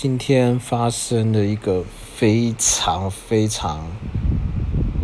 [0.00, 1.82] 今天发生了一个
[2.14, 3.84] 非常非常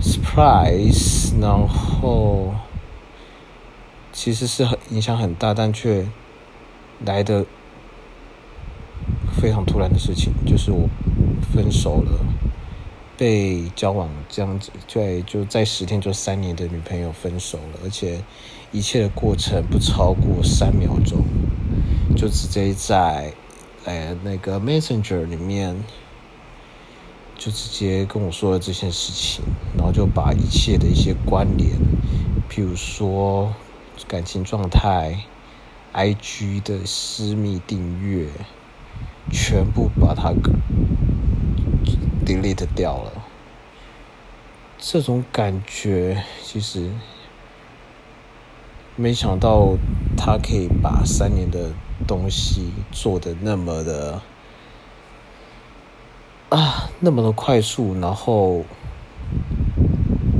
[0.00, 2.54] surprise，然后
[4.12, 6.06] 其实是很影响很大，但却
[7.04, 7.44] 来的
[9.36, 10.88] 非常突然的事情，就是我
[11.52, 12.24] 分手了，
[13.16, 18.22] 被交往这样子，对，就在十天就三年的女朋友分手了，而且
[18.70, 21.24] 一切的过程不超过三秒钟，
[22.14, 23.32] 就直接在。
[23.84, 25.84] 哎，那个 Messenger 里面
[27.36, 29.44] 就直接跟我说了这件事情，
[29.76, 31.72] 然后就把一切的一些关联，
[32.48, 33.54] 譬如说
[34.08, 35.24] 感情状态、
[35.92, 38.28] IG 的私密订阅，
[39.30, 40.32] 全部把它
[42.24, 43.12] delete 掉了。
[44.78, 46.90] 这种感觉其实
[48.96, 49.76] 没想到
[50.16, 51.70] 他可以把三年的。
[52.08, 54.20] 东西做的那么的
[56.50, 58.64] 啊，那么的快速，然后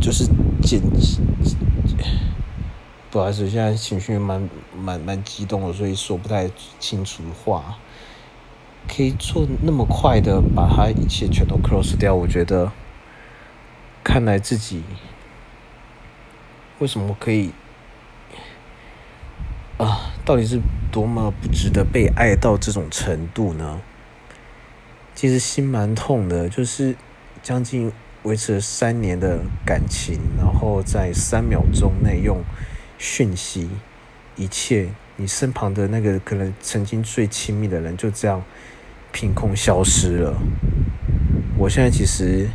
[0.01, 0.27] 就是
[0.61, 1.21] 剪辑，
[3.11, 4.47] 不好意思，现在情绪蛮
[4.77, 7.79] 蛮蛮激动的，所以说不太清楚话。
[8.89, 12.73] 可以做那么快的把它一切全都 close 掉，我觉得，
[14.03, 14.83] 看来自己
[16.81, 17.53] 为什么可以？
[20.25, 20.61] 到底是？
[20.93, 23.81] 多么不值得被爱到这种程度呢？
[25.13, 26.95] 其实心蛮痛的，就是
[27.43, 27.91] 将近
[28.23, 32.45] 维持了三年的感情，然后在三秒钟内用
[32.97, 33.69] 讯息，
[34.37, 38.41] 一切你身旁的那个可能曾经最亲密的人就这样
[39.11, 40.37] 凭空消失了。
[41.59, 42.49] 我现在其实，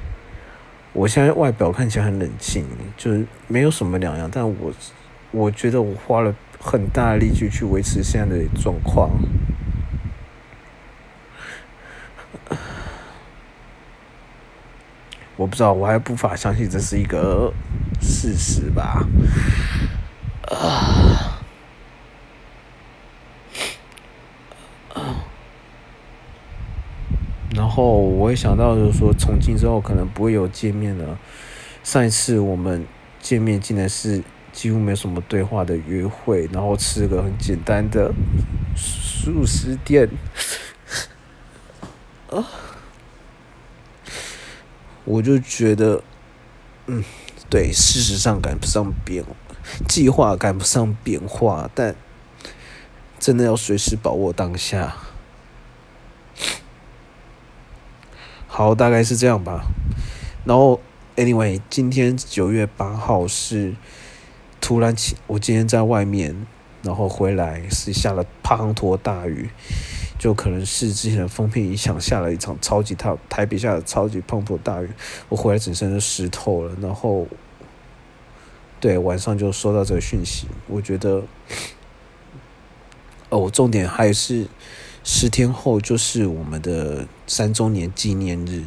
[0.94, 4.72] 我现在外表看起来很冷静，就是没有什么两样，但我
[5.31, 6.34] 我觉得我花了。
[6.61, 9.09] 很大力气去维持现在的状况，
[15.38, 17.53] 我不知道，我还无法相信这是一个
[18.01, 19.07] 事实吧？
[27.55, 31.17] 然后我也想到，就是说从今之后可能不会有见面了。
[31.84, 32.85] 上一次我们
[33.22, 34.22] 见面，竟然是。
[34.51, 38.11] 几乎没什么对话的约会，然后吃个很简单的
[38.75, 40.09] 素食店，
[42.29, 42.43] 啊，
[45.05, 46.03] 我就觉得，
[46.87, 47.03] 嗯，
[47.49, 49.23] 对，事实上赶不上变，
[49.87, 51.95] 计划赶不上变化，但
[53.19, 54.95] 真的要随时把握当下。
[58.47, 59.66] 好，大概是这样吧。
[60.43, 60.81] 然后
[61.16, 63.75] ，anyway，今天九月八号是。
[64.69, 66.46] 突然起，我今天在外面，
[66.84, 69.50] 然后回来是下了滂沱大雨，
[70.19, 74.90] 就可能是之前的风片影响，下了一场超级台台北下的超级滂沱大雨，
[75.28, 76.75] 我回来整身都湿透了。
[76.79, 77.25] 然后，
[78.79, 81.24] 对晚上就收到这个讯息，我觉得，
[83.29, 84.46] 哦，重点还是
[85.03, 88.66] 十天后就是我们的三周年纪念日，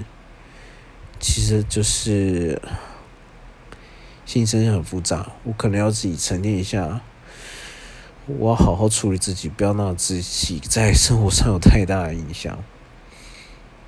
[1.21, 2.61] 其实就是。
[4.32, 7.03] 心情很复杂，我可能要自己沉淀一下。
[8.26, 12.59] 我要好好处理自己，不要让自己在生活上有太大的影响。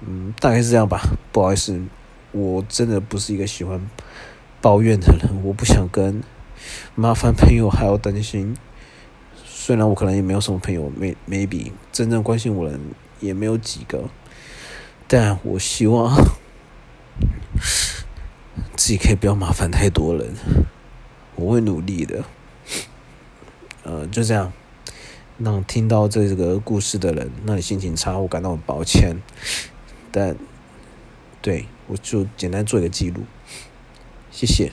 [0.06, 1.00] 嗯，大概是这样吧。
[1.32, 1.80] 不好意思，
[2.32, 3.80] 我真的不是一个喜欢
[4.60, 5.42] 抱怨的人。
[5.42, 6.22] 我不想跟
[6.94, 8.54] 麻烦朋友还要担心。
[9.46, 10.92] 虽然我可能也没有什么朋友
[11.26, 12.80] ，maybe 真正关心我的人
[13.18, 14.10] 也没有几个，
[15.08, 16.14] 但我希望。
[18.84, 20.34] 自己可以不要麻烦太多人，
[21.36, 22.22] 我会努力的。
[23.82, 24.52] 呃，就这样，
[25.38, 29.16] 让听到这个故事的人，那你心情差，我感到很抱歉。
[30.12, 30.36] 但，
[31.40, 33.22] 对我就简单做一个记录，
[34.30, 34.70] 谢谢。